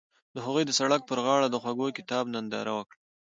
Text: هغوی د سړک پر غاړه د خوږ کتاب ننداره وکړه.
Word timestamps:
هغوی 0.45 0.63
د 0.65 0.71
سړک 0.79 1.01
پر 1.09 1.19
غاړه 1.25 1.47
د 1.49 1.55
خوږ 1.61 1.79
کتاب 1.97 2.25
ننداره 2.33 2.71
وکړه. 2.75 2.99